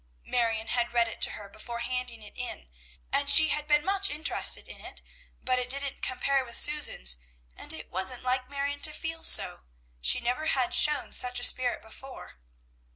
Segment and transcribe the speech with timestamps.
[0.23, 2.71] '"Marion had read it to her before handing it in,
[3.13, 4.99] and she had been much interested in it,
[5.43, 7.17] but it didn't compare with Susan's,
[7.55, 9.61] and it wasn't like Marion to feel so.
[10.01, 12.39] She never had shown such a spirit before.